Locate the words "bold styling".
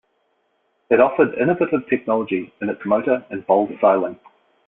3.45-4.19